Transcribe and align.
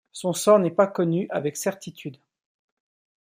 Son 0.13 0.33
sort 0.33 0.57
n'est 0.57 0.71
pas 0.71 0.87
connu 0.87 1.27
avec 1.29 1.55
certitude. 1.55 2.17